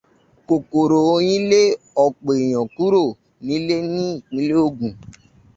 Kòkòrò 0.47 0.99
oyin 1.13 1.41
lé 1.51 1.61
ọ̀pọ̀ 2.05 2.33
èèyàn 2.43 2.65
kúrò 2.75 3.03
nílé 3.47 3.75
ní 3.95 4.05
ìpínlẹ̀ 4.17 4.59
Ògùn. 4.67 4.93